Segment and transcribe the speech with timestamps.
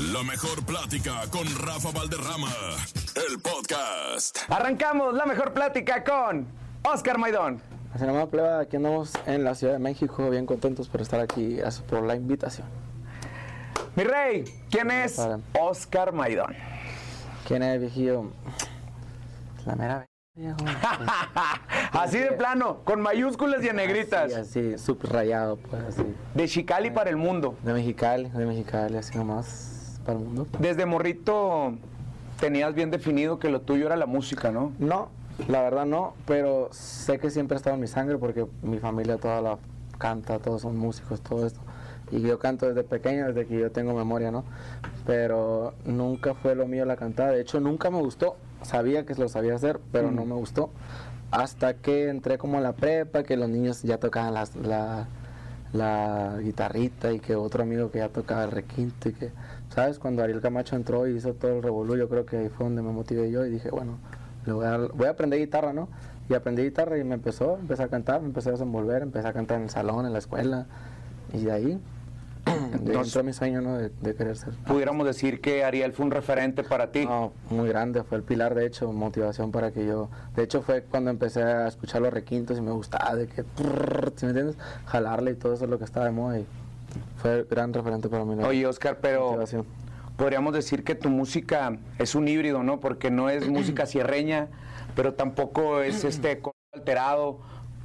[0.00, 2.48] La mejor plática con Rafa Valderrama.
[3.14, 4.38] El podcast.
[4.48, 6.46] Arrancamos la mejor plática con
[6.90, 7.60] Oscar Maidón.
[7.92, 11.56] Así nomás, pleba, aquí andamos en la Ciudad de México, bien contentos por estar aquí,
[11.56, 12.66] gracias por la invitación.
[13.94, 15.38] Mi rey, ¿quién es Para.
[15.60, 16.54] Oscar Maidón?
[17.46, 18.30] ¿Quién es, viejillo?
[19.66, 20.56] La mera viejo.
[21.92, 24.32] Así de plano, con mayúsculas y en negritas.
[24.32, 26.16] Así, así, subrayado, pues, así.
[26.34, 27.54] De Chicali para el mundo.
[27.62, 30.46] De Mexicali, de Mexicali, así nomás, para el mundo.
[30.58, 31.74] Desde morrito
[32.38, 34.72] tenías bien definido que lo tuyo era la música, ¿no?
[34.78, 35.08] No,
[35.48, 39.16] la verdad no, pero sé que siempre ha estado en mi sangre porque mi familia
[39.18, 39.58] toda la
[39.98, 41.60] canta, todos son músicos, todo esto.
[42.10, 44.44] Y yo canto desde pequeño, desde que yo tengo memoria, ¿no?
[45.06, 47.30] Pero nunca fue lo mío la cantada.
[47.30, 48.36] De hecho, nunca me gustó.
[48.62, 50.70] Sabía que lo sabía hacer, pero no me gustó.
[51.30, 55.06] Hasta que entré como en la prepa, que los niños ya tocaban las- la,
[55.72, 59.30] la guitarrita y que otro amigo que ya tocaba el requinto y que,
[59.74, 59.98] ¿sabes?
[59.98, 62.82] Cuando Ariel Camacho entró y hizo todo el revolú, yo creo que ahí fue donde
[62.82, 63.98] me motivé yo y dije, bueno,
[64.46, 65.88] le voy, a, voy a aprender guitarra, ¿no?
[66.28, 69.32] Y aprendí guitarra y me empezó, empecé a cantar, me empecé a desenvolver, empecé a
[69.32, 70.66] cantar en el salón, en la escuela
[71.32, 71.80] y de ahí,
[72.70, 73.76] de ahí Entonces- entró mi sueño, ¿no?
[73.78, 74.54] De, de querer ser.
[74.66, 77.04] Pudiéramos decir que Ariel fue un referente para ti.
[77.06, 80.82] No, muy grande, fue el pilar de hecho, motivación para que yo, de hecho fue
[80.82, 84.56] cuando empecé a escuchar los requintos y me gustaba de que, ¿sí me entiendes?
[84.86, 86.46] Jalarle y todo eso es lo que estaba de moda y
[87.16, 88.42] fue gran referente para mí.
[88.44, 89.64] Oye, Oscar, pero motivación.
[90.16, 92.80] podríamos decir que tu música es un híbrido, ¿no?
[92.80, 94.48] Porque no es música sierreña,
[94.96, 97.38] pero tampoco es este alterado.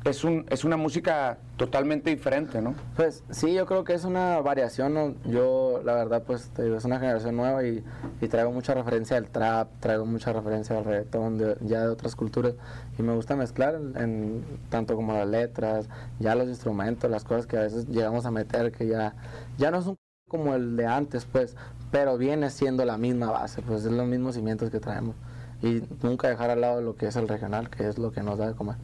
[0.05, 2.75] Es, un, es una música totalmente diferente, ¿no?
[2.95, 4.93] Pues sí, yo creo que es una variación.
[4.93, 5.15] ¿no?
[5.25, 7.83] Yo, la verdad, pues es una generación nueva y,
[8.29, 12.53] traigo mucha referencia al trap, traigo mucha referencia al reggaetón, ya de otras culturas.
[12.99, 17.57] Y me gusta mezclar en tanto como las letras, ya los instrumentos, las cosas que
[17.57, 19.15] a veces llegamos a meter, que ya,
[19.57, 19.97] ya no es un
[20.27, 21.55] como el de antes, pues,
[21.91, 25.15] pero viene siendo la misma base, pues es los mismos cimientos que traemos.
[25.63, 28.37] Y nunca dejar al lado lo que es el regional, que es lo que nos
[28.37, 28.75] da de comer.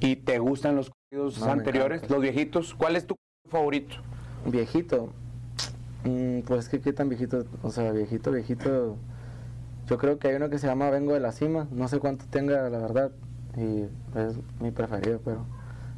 [0.00, 2.14] ¿Y te gustan los corridos No, anteriores, encanta.
[2.14, 2.74] los viejitos?
[2.74, 3.16] ¿Cuál es tu
[3.50, 3.96] favorito?
[4.46, 5.10] Viejito.
[6.04, 8.96] Mm, pues que qué tan viejito, o sea, viejito, viejito.
[9.88, 12.24] Yo creo que hay uno que se llama Vengo de la Cima, no sé cuánto
[12.26, 13.10] tenga, la verdad,
[13.56, 13.82] y
[14.18, 15.44] es mi preferido, pero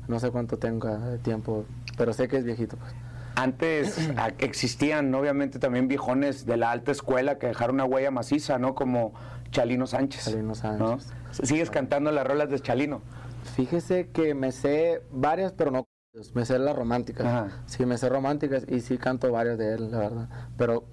[0.09, 1.65] no sé cuánto tenga de tiempo,
[1.99, 2.93] pero sé que es viejito, pues.
[3.37, 8.75] Antes existían, obviamente, también viejones de la alta escuela que dejaron una huella maciza, ¿no?
[8.75, 9.13] Como
[9.51, 10.25] Chalino Sánchez.
[10.25, 10.79] Chalino Sánchez.
[10.81, 10.99] ¿no?
[11.47, 13.01] Sigues cantando las rolas de Chalino.
[13.43, 15.87] Fíjese que me sé varias, pero no
[16.35, 17.27] me sé las románticas.
[17.27, 17.63] Ajá.
[17.67, 20.85] Sí, me sé románticas y sí canto varias de él, la verdad, pero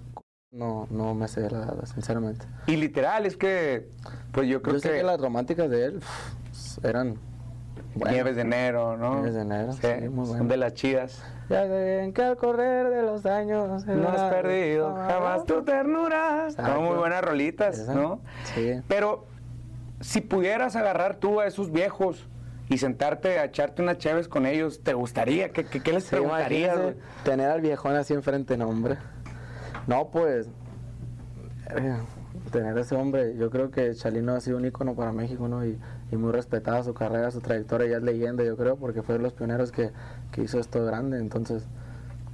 [0.52, 2.46] no, no me sé, la verdad, sinceramente.
[2.68, 3.90] Y literal, es que,
[4.32, 6.00] pues yo creo Yo sé que, que las románticas de él
[6.84, 7.18] eran
[7.96, 8.14] buenas.
[8.14, 9.16] Nieves de Enero, ¿no?
[9.16, 10.50] Nieves de Enero, Sí, sí, muy son bueno.
[10.50, 11.24] de las chidas.
[11.50, 16.50] Ya ven que al correr de los años No has perdido jamás tu ternura.
[16.52, 17.88] Son muy buenas rolitas.
[17.88, 18.20] ¿no?
[18.54, 18.82] Sí.
[18.88, 19.26] Pero
[20.02, 22.28] si pudieras agarrar tú a esos viejos
[22.70, 25.50] y sentarte a echarte unas cheves con ellos, ¿te gustaría?
[25.52, 26.78] ¿Qué, qué, qué les Sí, preguntarías?
[27.24, 28.98] tener al viejón así enfrente, no, hombre.
[29.88, 30.50] No, pues.
[31.74, 32.00] verga,
[32.52, 35.66] Tener ese hombre, yo creo que Chalino ha sido un ícono para México, ¿no?
[35.66, 35.78] Y,
[36.12, 39.22] y muy respetada su carrera, su trayectoria, ya es leyenda, yo creo, porque fue de
[39.24, 39.92] los pioneros que,
[40.32, 41.20] que hizo esto grande.
[41.20, 41.64] Entonces,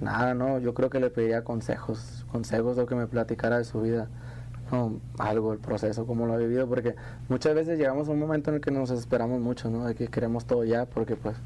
[0.02, 3.82] nada, no, yo creo que le pediría consejos, consejos o que me platicara de su
[3.82, 4.08] vida.
[4.74, 6.96] No, algo, el proceso, cómo lo ha vivido, porque
[7.30, 9.86] muchas veces llegamos a un momento en el que nos desesperamos mucho, ¿no?
[9.86, 11.38] De que queremos todo ya, porque pues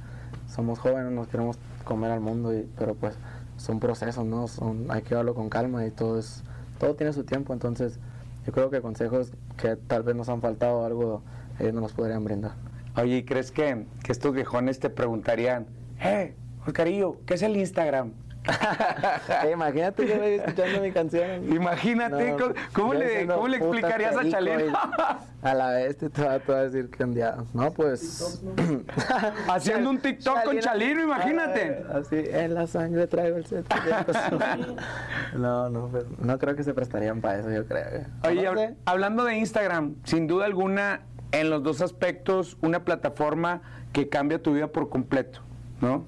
[0.47, 3.15] somos jóvenes, nos queremos comer al mundo, y, pero pues
[3.57, 4.47] son procesos, ¿no?
[4.47, 6.41] Son, hay que llevarlo con calma y todo es,
[6.79, 7.99] todo tiene su tiempo, entonces
[8.45, 11.21] yo creo que consejos que tal vez nos han faltado algo,
[11.59, 12.53] ellos nos los podrían brindar.
[12.95, 15.65] Oye, ¿y crees que, que estos viejones te preguntarían,
[15.99, 16.33] eh,
[16.65, 18.13] Oscarillo, ¿qué es el Instagram?
[19.43, 21.53] Eh, imagínate que me escuchando mi canción.
[21.53, 24.77] Imagínate, No, ¿cómo, le, diciendo, cómo le "Puta explicarías a perico", Chalino?
[25.41, 27.35] A la vez te va, a decir día.
[27.53, 28.41] No, pues.
[29.49, 31.83] Haciendo un TikTok con Chalino, imagínate.
[31.93, 34.13] Así, en la sangre traigo el sentimiento.
[35.35, 38.05] no, no, pues, no creo que se prestarían para eso, yo creo.
[38.23, 38.75] Oye, No hab- sé.
[38.85, 41.01] hablando de Instagram, sin duda alguna,
[41.31, 43.61] en los dos aspectos, una plataforma
[43.93, 45.41] que cambia tu vida por completo,
[45.81, 46.05] ¿no?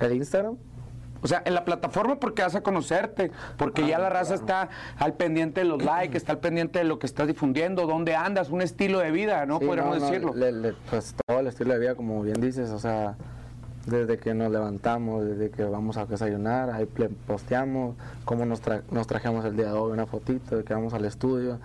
[0.00, 0.56] ¿El Instagram?
[1.22, 5.14] O sea, en la plataforma porque vas a conocerte, porque ya la raza está al
[5.14, 8.60] pendiente de los likes, está al pendiente de lo que estás difundiendo, dónde andas, un
[8.62, 9.58] estilo de vida, ¿no?
[9.60, 10.34] Sí, Podríamos no, no, decirlo.
[10.34, 13.14] le- le- pues todo el estilo de vida, como bien dices, o sea,
[13.86, 16.86] desde que nos levantamos, desde que vamos a desayunar, ahí
[17.26, 20.92] posteamos cómo nos, tra- nos trajemos el día de hoy, una fotito de que vamos
[20.94, 21.58] al estudio.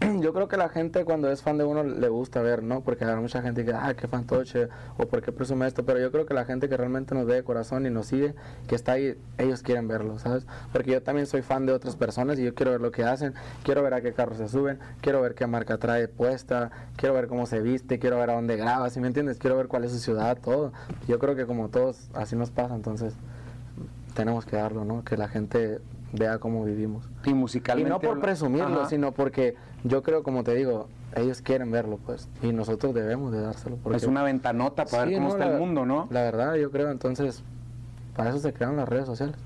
[0.20, 2.80] yo creo que la gente cuando es fan de uno le gusta ver, ¿no?
[2.80, 6.10] Porque hay mucha gente que, ah, qué fantoche, o por qué presume esto, pero yo
[6.10, 8.34] creo que la gente que realmente nos ve de corazón y nos sigue,
[8.66, 10.46] que está ahí, ellos quieren verlo, ¿sabes?
[10.72, 13.34] Porque yo también soy fan de otras personas y yo quiero ver lo que hacen,
[13.62, 17.26] quiero ver a qué carro se suben, quiero ver qué marca trae puesta, quiero ver
[17.26, 19.38] cómo se viste, quiero ver a dónde graba, ¿sí me entiendes?
[19.38, 20.72] Quiero ver cuál es su ciudad, todo.
[21.08, 23.14] Yo creo que como todos, así nos pasa, entonces
[24.14, 25.04] tenemos que darlo, ¿no?
[25.04, 25.80] Que la gente
[26.12, 27.08] vea cómo vivimos.
[27.24, 27.90] Y Y musicalmente.
[27.90, 28.88] no por presumirlo, Ajá.
[28.88, 29.54] sino porque
[29.84, 33.76] yo creo, como te digo, ellos quieren verlo, pues, y nosotros debemos de dárselo.
[33.76, 36.06] Porque Es una ventanota para Sí, ver cómo no, está la- el mundo, ¿no?
[36.10, 37.42] La verdad, yo creo, entonces,
[38.16, 39.36] para eso se crearon las redes sociales.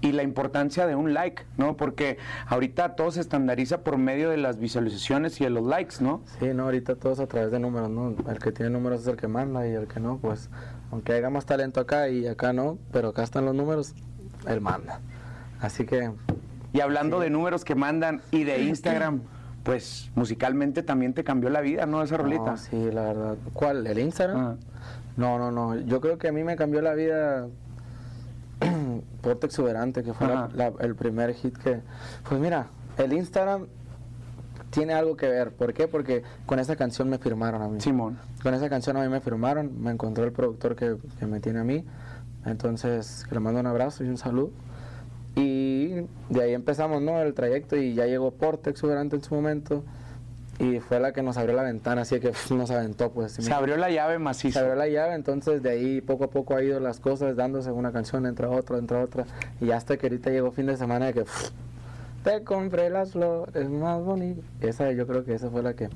[0.00, 1.76] y la importancia de un like, ¿no?
[1.76, 6.20] Porque ahorita todo se estandariza por medio de las visualizaciones y de los likes, ¿no?
[6.38, 8.14] Sí, no, ahorita todo es a través de números, ¿no?
[8.30, 10.50] El que tiene números es el que manda y el que no, pues,
[10.92, 13.92] aunque haya más talento acá y acá no, pero acá están los números,
[14.46, 15.00] él manda.
[15.60, 16.12] Así que,
[16.72, 19.22] Y hablando de números que mandan y de Instagram,
[19.64, 22.02] pues musicalmente también te cambió la vida, ¿no?
[22.02, 22.52] Esa rolita.
[22.52, 23.36] no, sí, la verdad.
[23.52, 23.86] ¿Cuál?
[23.86, 24.38] ¿El Instagram?
[24.38, 24.56] Ah.
[25.16, 25.76] No, no, no.
[25.80, 27.48] Yo creo que a mí me cambió la vida
[29.22, 30.48] Porte Exuberante, que fue la- Ajá.
[30.54, 31.80] la- el primer hit que...
[32.28, 32.66] Pues mira,
[32.96, 33.66] el Instagram
[34.70, 35.52] tiene algo que ver.
[35.52, 35.88] ¿Por qué?
[35.88, 37.80] Porque con esa canción me firmaron a mí.
[37.80, 38.18] Simón.
[38.42, 41.60] Con esa canción a mí me firmaron, me encontró el productor que, que me tiene
[41.60, 41.84] a mí.
[42.44, 44.50] Entonces, que le mando un abrazo y un saludo.
[45.38, 47.20] Y de ahí empezamos, ¿no?
[47.20, 49.84] El trayecto y ya llegó Porte Exuberante en su momento.
[50.58, 53.32] Y fue la que nos abrió la ventana, así que nos aventó, pues.
[53.32, 54.58] ¿sí me Se abrió la llave se maciza.
[54.58, 57.92] abrió la llave, entonces de ahí poco a poco ha ido las cosas dándose una
[57.92, 59.24] canción entre otra, entre otra,
[59.60, 61.50] y hasta que ahorita llegó fin de semana de que pff,
[62.24, 64.44] te compré las flores más bonitas.
[64.60, 65.90] Esa yo creo que esa fue la que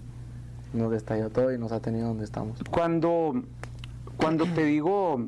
[0.72, 2.60] nos destalló todo y nos ha tenido donde estamos.
[2.70, 3.42] Cuando,
[4.16, 5.26] cuando te digo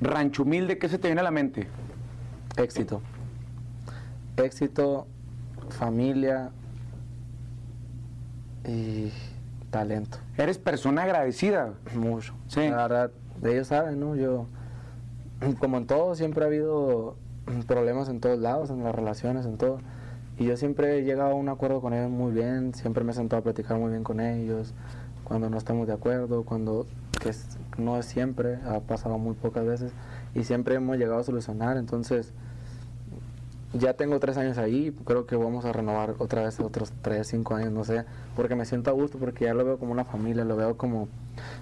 [0.00, 1.68] rancho humilde, ¿qué se te viene a la mente?
[2.56, 3.00] Éxito.
[4.36, 5.06] Éxito,
[5.70, 6.50] familia
[8.66, 9.12] y
[9.70, 10.18] talento.
[10.36, 11.74] Eres persona agradecida.
[11.94, 12.34] Mucho.
[12.48, 12.68] Sí.
[12.68, 13.10] La verdad,
[13.42, 14.16] ellos saben, ¿no?
[14.16, 14.46] Yo,
[15.58, 17.16] como en todo, siempre ha habido
[17.66, 19.78] problemas en todos lados, en las relaciones, en todo.
[20.38, 23.14] Y yo siempre he llegado a un acuerdo con ellos muy bien, siempre me he
[23.14, 24.74] sentado a platicar muy bien con ellos,
[25.22, 26.86] cuando no estamos de acuerdo, cuando,
[27.20, 27.32] que
[27.78, 29.92] no es siempre, ha pasado muy pocas veces,
[30.34, 32.32] y siempre hemos llegado a solucionar, entonces
[33.74, 37.54] ya tengo tres años ahí, creo que vamos a renovar otra vez otros tres, cinco
[37.54, 38.04] años, no sé,
[38.36, 41.08] porque me siento a gusto, porque ya lo veo como una familia, lo veo como,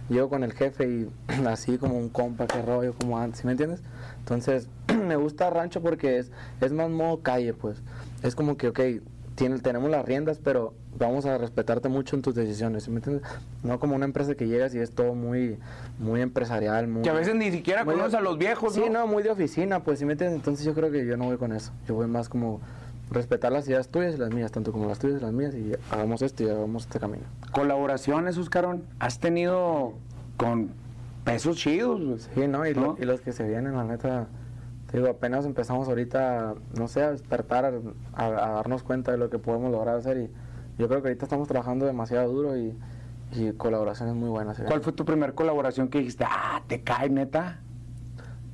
[0.09, 1.11] llego con el jefe y
[1.47, 3.83] así como un compa, que rollo, como antes, ¿sí me entiendes?
[4.19, 4.69] Entonces,
[5.07, 6.31] me gusta Rancho porque es,
[6.61, 7.83] es más modo calle, pues,
[8.23, 8.81] es como que, ok,
[9.35, 13.23] tiene, tenemos las riendas, pero vamos a respetarte mucho en tus decisiones, ¿sí me entiendes?
[13.63, 15.59] No como una empresa que llegas y es todo muy,
[15.99, 17.03] muy empresarial, muy...
[17.03, 19.07] Que a veces ni siquiera conoces a los viejos, Sí, ¿no?
[19.07, 20.37] muy de oficina, pues, ¿sí me entiendes?
[20.37, 21.73] Entonces yo creo que yo no voy con eso.
[21.89, 22.61] Yo voy más como
[23.11, 25.73] respetar las ideas tuyas y las mías, tanto como las tuyas y las mías, y
[25.91, 27.25] hagamos esto y hagamos este camino.
[27.53, 28.85] Colaboraciones, Oscarón.
[28.99, 29.95] Has tenido
[30.37, 30.71] con
[31.25, 32.29] pesos chidos.
[32.35, 32.67] Sí, ¿no?
[32.67, 34.27] Y, y los que se vienen, la neta,
[34.93, 37.73] digo, apenas empezamos ahorita, no sé, a despertar,
[38.15, 40.31] a, a darnos cuenta de lo que podemos lograr hacer y
[40.79, 42.75] yo creo que ahorita estamos trabajando demasiado duro y,
[43.33, 44.57] y colaboraciones muy buenas.
[44.57, 44.63] ¿sí?
[44.67, 47.61] ¿Cuál fue tu primer colaboración que dijiste, ah, te cae neta?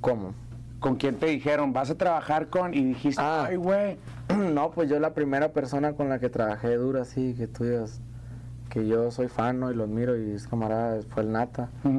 [0.00, 0.34] ¿Cómo?
[0.80, 2.72] ¿Con quién te dijeron, vas a trabajar con?
[2.72, 3.46] Y dijiste, Ah.
[3.48, 3.96] ay, güey.
[4.52, 8.00] No, pues yo la primera persona con la que trabajé duro así, que tú digas
[8.68, 9.70] que yo soy fan ¿no?
[9.70, 11.70] y lo admiro y es camarada, fue el Nata.
[11.82, 11.90] Fue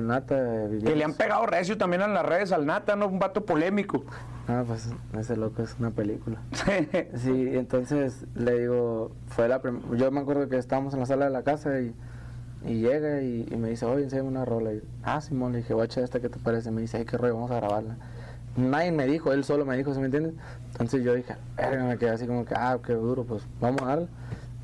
[0.00, 0.36] el Nata.
[0.84, 3.06] Que le han pegado recio también en las redes al Nata, ¿no?
[3.08, 4.04] Un vato polémico.
[4.48, 6.38] Ah, pues ese loco es una película.
[7.16, 11.26] Sí, entonces le digo, fue la prim- yo me acuerdo que estábamos en la sala
[11.26, 11.94] de la casa y,
[12.66, 14.72] y llega y, y me dice, oye, enséñame una rola.
[14.72, 16.70] Y, ah, Simón, le dije, guacha, ¿esta qué te parece?
[16.70, 17.96] Me dice, ay, qué rollo, vamos a grabarla.
[18.56, 20.34] Nadie me dijo, él solo me dijo, ¿sí me entiendes?
[20.72, 21.36] Entonces yo dije,
[21.86, 24.08] me quedé así como que, ah, qué duro, pues vamos a darle.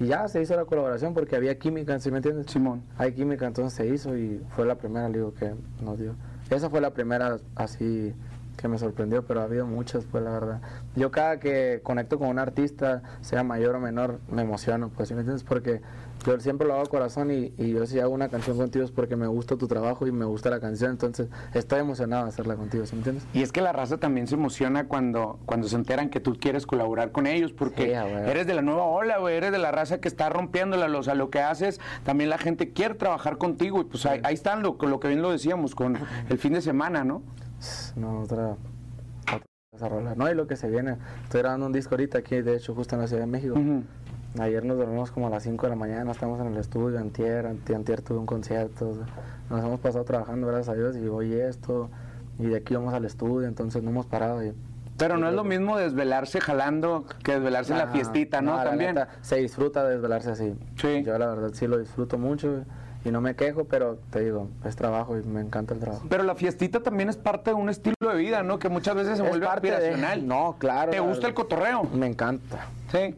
[0.01, 2.47] Y ya se hizo la colaboración porque había química, ¿sí me entiendes?
[2.47, 2.83] Simón.
[2.97, 5.53] Hay química, entonces se hizo y fue la primera, le digo, que
[5.83, 6.15] nos dio.
[6.51, 8.15] Esa fue la primera así
[8.59, 10.61] que me sorprendió, pero ha habido muchas, pues la verdad.
[10.97, 15.15] Yo cada que conecto con un artista, sea mayor o menor, me emociono, pues, ¿sí
[15.15, 15.45] me entiendes?
[15.45, 15.81] Porque
[16.27, 19.15] yo siempre lo hago corazón y, y yo si hago una canción contigo es porque
[19.15, 22.85] me gusta tu trabajo y me gusta la canción, entonces estoy emocionado de hacerla contigo,
[22.85, 23.25] ¿sí me entiendes?
[23.33, 26.67] Y es que la raza también se emociona cuando, cuando se enteran que tú quieres
[26.67, 30.01] colaborar con ellos, porque Sí, eres de la nueva ola, güey, eres de la raza
[30.01, 33.85] que está rompiéndola, o sea, lo que haces, también la gente quiere trabajar contigo, y
[33.85, 35.97] pues ahí, ahí están lo, lo que bien lo decíamos, con
[36.29, 37.23] el fin de semana, ¿no?
[37.97, 38.57] No, otra,
[39.73, 40.15] otra rola.
[40.15, 42.95] No, y lo que se viene, estoy grabando un disco ahorita aquí, de hecho, justo
[42.95, 43.55] en la Ciudad de México.
[43.55, 43.83] Ujú.
[44.39, 47.47] Ayer nos dormimos como a las 5 de la mañana, estamos en el estudio, antier,
[47.47, 49.07] antier, tuve un concierto, o sea,
[49.49, 51.89] nos hemos pasado trabajando, gracias a Dios, y hoy esto,
[52.39, 54.53] y de aquí vamos al estudio, entonces no hemos parado, y
[54.99, 58.63] Pero no es lo mismo desvelarse jalando que desvelarse en la fiestita, ¿no?
[58.63, 58.95] También.
[58.95, 60.55] neta, se disfruta desvelarse así.
[60.77, 61.03] Sí.
[61.03, 62.65] Yo la verdad sí lo disfruto mucho
[63.09, 66.07] y no me quejo, pero te digo, es trabajo y me encanta el trabajo.
[66.09, 68.59] Pero la fiestita también es parte de un estilo de vida, ¿no?
[68.59, 70.27] Que muchas veces se Es vuelve parte de- aspiracional.
[70.27, 70.91] No, claro.
[70.93, 71.85] ¿Te gusta el cotorreo?
[71.85, 73.15] Me encanta, Sí.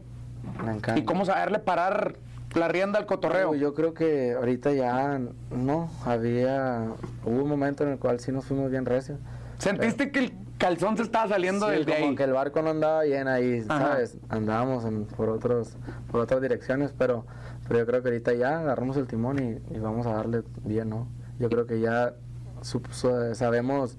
[0.63, 0.97] me encanta.
[0.97, 2.13] ¿Y cómo saberle parar
[2.55, 3.53] la rienda al cotorreo?
[3.55, 5.19] Yo creo que ahorita ya
[5.51, 6.85] no, había,
[7.25, 9.17] hubo un momento en el cual sí nos fuimos bien recio.
[9.57, 12.15] ¿Sentiste que el calzón se estaba saliendo Sí, del de como ahí?
[12.15, 13.87] que el barco no andaba bien ahí, Ajá.
[13.91, 14.17] ¿sabes?
[14.29, 15.75] Andábamos en- por otros
[16.11, 17.25] por otras direcciones, pero,
[17.71, 21.07] pero yo creo que ahorita ya agarramos el timón y, vamos a darle bien, ¿no?
[21.39, 22.13] Yo creo que ya
[23.33, 23.97] sabemos,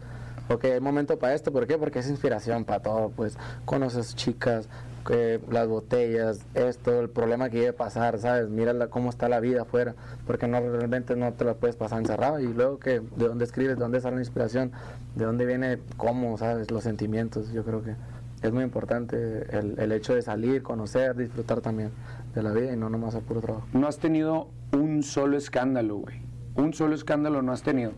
[0.51, 1.79] ok, hay momento para esto, ¿por qué?
[1.79, 4.69] Porque es inspiración para todo, pues conoces chicas,
[5.07, 8.51] que las botellas, esto, el problema que a pasar, ¿sabes?
[8.51, 9.95] Mira la- cómo está la vida afuera,
[10.27, 13.77] porque no realmente no te la puedes pasar encerrado y luego que de dónde escribes,
[13.79, 14.71] de dónde sale la inspiración,
[15.15, 16.71] de dónde viene, cómo, ¿sabes?
[16.71, 17.95] Los sentimientos, yo creo que
[18.43, 21.91] es muy importante el, el hecho de salir, conocer, disfrutar también
[22.35, 23.67] de la vida y no nomás hacer puro trabajo.
[23.73, 26.17] No has tenido un solo escándalo, güey.
[26.57, 27.93] Un solo escándalo no has tenido.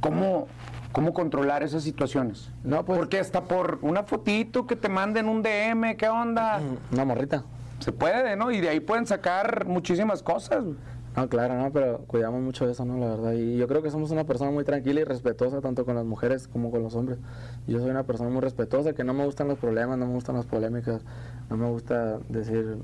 [0.00, 0.46] ¿Cómo,
[0.92, 2.50] cómo controlar esas situaciones?
[2.64, 6.60] No, pues- Porque hasta por una fotito que te manden un DM, ¿qué onda?
[6.92, 7.44] Una morrita.
[7.80, 8.50] Se puede, ¿no?
[8.50, 10.64] Y de ahí pueden sacar muchísimas cosas.
[10.64, 10.76] güey.
[11.14, 12.98] No, claro, no, pero cuidamos mucho de eso, ¿no?
[12.98, 13.32] La verdad.
[13.32, 16.46] Y yo creo que somos una persona muy tranquila y respetuosa, tanto con las mujeres
[16.46, 17.18] como con los hombres.
[17.66, 20.36] Yo soy una persona muy respetuosa, que no me gustan los problemas, no me gustan
[20.36, 21.00] las polémicas,
[21.48, 22.76] no me gusta decir,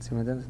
[0.00, 0.46] ¿sí me entiendes?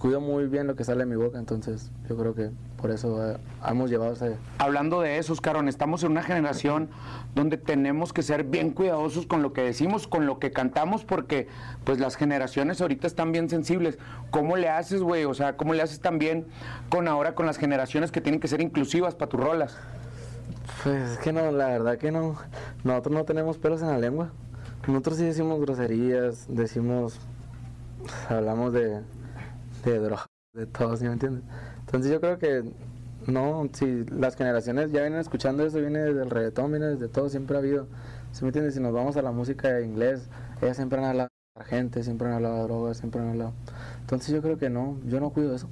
[0.00, 2.50] Cuido muy bien lo que sale de mi boca, entonces yo creo que
[2.80, 3.36] por eso eh,
[3.68, 4.36] hemos llevado ese...
[4.58, 6.88] Hablando de eso, Oscar, estamos en una generación
[7.36, 11.46] donde tenemos que ser bien cuidadosos con lo que decimos, con lo que cantamos, porque
[11.84, 13.98] pues las generaciones ahorita están bien sensibles.
[14.32, 15.26] ¿Cómo le haces, güey?
[15.26, 16.46] O sea, ¿cómo le haces también
[16.88, 19.76] con ahora con las generaciones que tienen que ser inclusivas para tus rolas?
[20.82, 22.36] Pues es que no, la verdad que no,
[22.82, 24.30] nosotros no tenemos pelos en la lengua.
[24.88, 27.20] Nosotros sí decimos groserías, decimos,
[28.28, 29.00] hablamos de,
[29.84, 31.42] de droga, de todo, ¿sí me entiendes?
[31.80, 32.64] Entonces yo creo que
[33.26, 37.28] no, si las generaciones ya vienen escuchando eso, viene desde el reggaetón, viene desde todo,
[37.28, 37.86] siempre ha habido,
[38.32, 38.74] ¿sí me entiendes?
[38.74, 40.28] Si nos vamos a la música de inglés,
[40.60, 43.52] ellas siempre han hablado de gente, siempre han hablado de drogas, siempre han hablado.
[44.00, 45.68] Entonces yo creo que no, yo no cuido eso.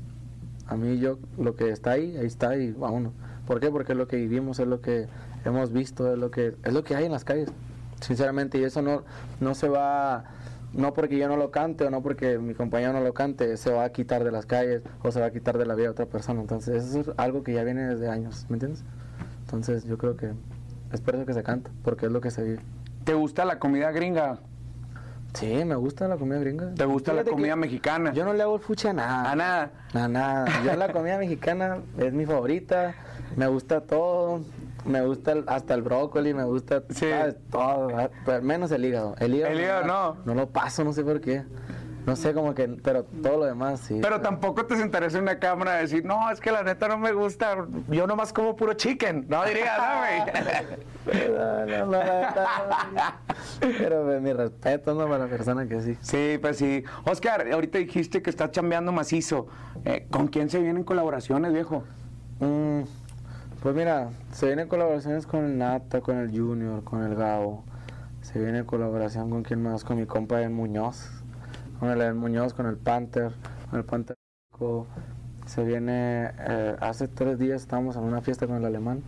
[0.66, 3.12] A mí yo, lo que está ahí, ahí está y vámonos.
[3.46, 3.70] ¿Por qué?
[3.70, 5.06] Porque es lo que vivimos, es lo que
[5.44, 7.50] hemos visto, es lo que, es lo que hay en las calles.
[8.00, 9.02] Sinceramente, y eso no,
[9.40, 10.24] no se va,
[10.72, 13.72] no porque yo no lo cante o no porque mi compañero no lo cante, se
[13.72, 15.90] va a quitar de las calles o se va a quitar de la vida de
[15.90, 16.40] otra persona.
[16.40, 18.84] Entonces, eso es algo que ya viene desde años, ¿me entiendes?
[19.40, 20.32] Entonces, yo creo que
[20.92, 22.60] es por eso que se canta, porque es lo que se vive.
[23.04, 24.38] ¿Te gusta la comida gringa?
[25.34, 26.74] Sí, me gusta la comida gringa.
[26.74, 28.12] ¿Te gusta la Fíjate comida mexicana?
[28.12, 29.30] Yo no le hago el fuche a nada.
[29.30, 29.70] A nada.
[29.94, 30.62] Nada, nada.
[30.62, 32.94] Yo la comida mexicana es mi favorita.
[33.36, 34.42] Me gusta todo.
[34.84, 37.08] Me gusta el- hasta el brócoli, me gusta Sí.
[37.10, 37.36] ¿sabes?
[37.50, 37.96] todo.
[37.98, 39.14] ah, pero menos el hígado.
[39.20, 40.16] El hígado, El hígado no.
[40.24, 41.44] No lo paso, no sé por qué.
[42.04, 44.00] No sé, como que, pero todo lo demás sí.
[44.02, 46.98] Pero tampoco te sentarías en una cámara a decir, no, es que la neta no
[46.98, 49.26] me gusta, yo nomás como puro chicken.
[49.28, 49.78] No dirías,
[51.06, 51.28] ¿no, güey?
[51.30, 53.02] No, no, no, no.
[53.60, 55.04] Pero pues, mi respeto, ¿no?
[55.04, 55.96] Para la persona que sí.
[56.00, 56.82] Sí, pues sí.
[57.04, 59.46] Oscar, ahorita dijiste que estás chambeando macizo.
[59.84, 61.84] Eh, ¿Con quién se vienen colaboraciones, viejo?
[62.40, 62.80] Mm,
[63.62, 67.62] pues mira, se vienen colaboraciones con el Nata, con el Junior, con el Gabo.
[68.20, 71.08] Se viene colaboración con quién más, con mi compa El Muñoz.
[71.78, 73.32] Con el Muñoz, con el Panther,
[73.70, 74.16] con el Panther.
[75.46, 79.02] Se viene, eh, hace tres días estábamos en una fiesta con el alemán.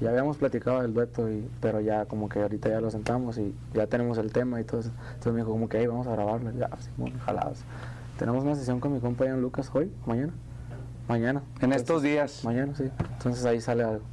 [0.00, 3.54] Ya habíamos platicado del dueto, y, pero ya como que ahorita ya lo sentamos y
[3.72, 4.90] ya tenemos el tema y todo eso.
[5.08, 6.50] Entonces me dijo como que, "Ey, vamos a grabarlo.
[6.52, 7.64] Ya, Simón, jalados.
[8.18, 10.32] Tenemos una sesión con mi compa Ian Lucas hoy, mañana.
[11.08, 11.42] Mañana.
[11.60, 12.44] En estos días.
[12.44, 12.84] Mañana, sí.
[13.18, 14.04] Entonces ahí sale algo.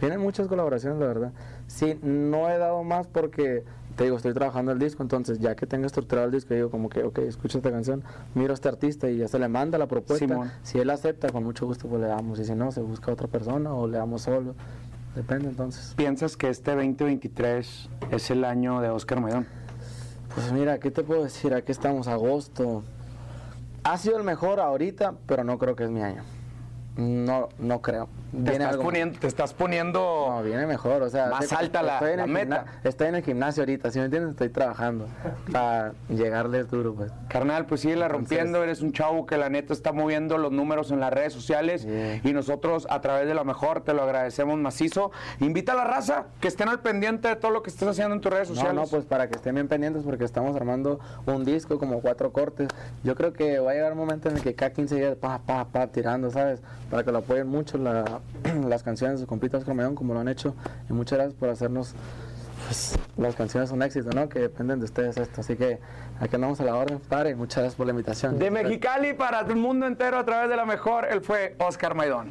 [0.00, 1.32] Vienen muchas colaboraciones, la verdad.
[1.68, 3.64] Sí, no he dado más porque,
[3.96, 6.88] te digo, estoy trabajando el disco, entonces ya que tengo estructurado el disco, digo como
[6.88, 8.02] que, ok, escucho esta canción,
[8.34, 10.26] miro a este artista y ya se le manda la propuesta.
[10.26, 10.50] Simón.
[10.64, 12.40] Si él acepta, con mucho gusto pues le damos.
[12.40, 14.54] Y si no, se busca otra persona o le damos solo.
[15.14, 15.94] Depende entonces.
[15.94, 19.46] ¿Piensas que este 2023 es el año de Oscar Maidón?
[20.34, 21.54] Pues mira, ¿qué te puedo decir?
[21.54, 22.82] Aquí estamos, agosto.
[23.84, 26.22] Ha sido el mejor ahorita, pero no creo que es mi año.
[26.96, 28.08] No, no creo.
[28.32, 30.26] Te estás, poniendo, te estás poniendo...
[30.30, 31.26] No, viene mejor, o sea...
[31.26, 32.64] Más alta la- estoy en la meta.
[32.82, 34.30] Estoy en el gimnasio ahorita, ¿sí me entiendes?
[34.30, 35.06] Estoy trabajando
[35.52, 37.12] para llegarles duro, pues.
[37.28, 40.50] Carnal, pues sigue la Entonces- rompiendo, eres un chavo que la neta está moviendo los
[40.50, 42.20] números en las redes sociales Yeah.
[42.24, 45.12] y nosotros a través de lo mejor te lo agradecemos macizo.
[45.40, 48.20] Invita a la raza que estén al pendiente de todo lo que estés haciendo en
[48.22, 48.74] tus redes No, sociales.
[48.82, 52.68] no, pues para que estén bien pendientes porque estamos armando un disco como cuatro cortes.
[53.04, 55.38] Yo creo que va a llegar un momento en el que cada 15 días, pa,
[55.44, 56.62] pa, pa, tirando, ¿sabes?
[56.90, 58.20] Para que lo apoyen mucho la-
[58.68, 60.54] las canciones de Compitas Maidón, como lo han hecho.
[60.88, 61.94] Y muchas gracias por hacernos
[62.66, 64.28] pues las canciones son éxito, ¿no?
[64.28, 65.40] Que dependen de ustedes esto.
[65.40, 65.78] Así que
[66.20, 67.34] aquí andamos a la orden, padre.
[67.34, 68.38] Muchas gracias por la invitación.
[68.38, 72.30] De Mexicali para el mundo entero a través de la mejor, él fue Oscar Maidón.